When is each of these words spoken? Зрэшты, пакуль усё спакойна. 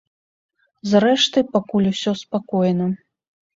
Зрэшты, 0.93 1.45
пакуль 1.53 1.91
усё 1.93 2.17
спакойна. 2.25 2.91